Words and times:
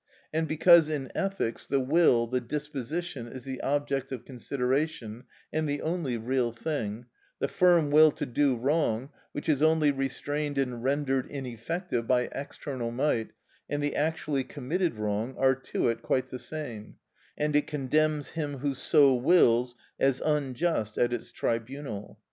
And 0.33 0.47
because 0.47 0.89
in 0.89 1.11
ethics 1.13 1.67
the 1.67 1.79
will, 1.79 2.25
the 2.25 2.41
disposition, 2.41 3.27
is 3.27 3.43
the 3.43 3.61
object 3.61 4.11
of 4.11 4.25
consideration, 4.25 5.25
and 5.53 5.69
the 5.69 5.83
only 5.83 6.17
real 6.17 6.51
thing, 6.51 7.05
the 7.37 7.47
firm 7.47 7.91
will 7.91 8.09
to 8.13 8.25
do 8.25 8.55
wrong, 8.57 9.11
which 9.31 9.47
is 9.47 9.61
only 9.61 9.91
restrained 9.91 10.57
and 10.57 10.83
rendered 10.83 11.27
ineffective 11.29 12.07
by 12.07 12.29
external 12.33 12.89
might, 12.91 13.29
and 13.69 13.83
the 13.83 13.95
actually 13.95 14.43
committed 14.43 14.95
wrong, 14.95 15.35
are 15.37 15.53
to 15.53 15.87
it 15.89 16.01
quite 16.01 16.31
the 16.31 16.39
same, 16.39 16.95
and 17.37 17.55
it 17.55 17.67
condemns 17.67 18.29
him 18.29 18.57
who 18.57 18.73
so 18.73 19.13
wills 19.13 19.75
as 19.99 20.19
unjust 20.25 20.97
at 20.97 21.13
its 21.13 21.31
tribunal. 21.31 22.19